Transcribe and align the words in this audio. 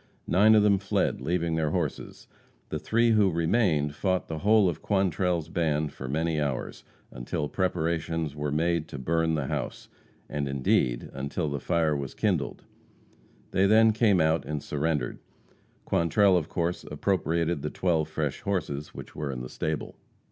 Nine 0.25 0.55
of 0.55 0.63
them 0.63 0.79
fled, 0.79 1.21
leaving 1.21 1.53
their 1.53 1.69
horses. 1.69 2.27
The 2.69 2.79
three 2.79 3.11
men 3.11 3.15
who 3.17 3.29
remained 3.29 3.93
fought 3.93 4.27
the 4.29 4.39
whole 4.39 4.67
of 4.67 4.81
Quantrell's 4.81 5.47
band 5.47 5.93
for 5.93 6.07
many 6.07 6.41
hours, 6.41 6.83
until 7.11 7.47
preparations 7.47 8.35
were 8.35 8.51
made 8.51 8.87
to 8.87 8.97
burn 8.97 9.35
the 9.35 9.45
house, 9.45 9.89
and, 10.27 10.47
indeed, 10.49 11.11
until 11.13 11.49
the 11.49 11.59
fire 11.59 11.95
was 11.95 12.15
kindled. 12.15 12.63
They 13.51 13.67
then 13.67 13.91
came 13.93 14.19
out 14.19 14.43
and 14.43 14.63
surrendered. 14.63 15.19
Quantrell, 15.85 16.35
of 16.35 16.49
course, 16.49 16.83
appropriated 16.83 17.61
the 17.61 17.69
twelve 17.69 18.09
fresh 18.09 18.41
horses 18.41 18.95
which 18.95 19.15
were 19.15 19.29
in 19.31 19.41
the 19.41 19.49
stable. 19.49 19.93